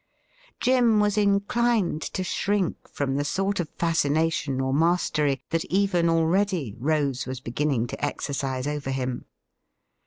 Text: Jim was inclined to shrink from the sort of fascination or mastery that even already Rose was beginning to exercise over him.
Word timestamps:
Jim 0.59 0.99
was 0.99 1.15
inclined 1.15 2.01
to 2.01 2.23
shrink 2.23 2.87
from 2.89 3.17
the 3.17 3.23
sort 3.23 3.59
of 3.59 3.69
fascination 3.77 4.59
or 4.59 4.73
mastery 4.73 5.43
that 5.51 5.63
even 5.65 6.09
already 6.09 6.73
Rose 6.79 7.27
was 7.27 7.39
beginning 7.39 7.85
to 7.85 8.03
exercise 8.03 8.65
over 8.65 8.89
him. 8.89 9.25